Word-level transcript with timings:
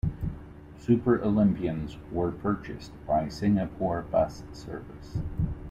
Super 0.79 1.23
Olympians 1.23 1.95
were 2.11 2.31
purchased 2.31 2.89
by 3.05 3.29
Singapore 3.29 4.01
Bus 4.01 4.41
Service. 4.51 5.19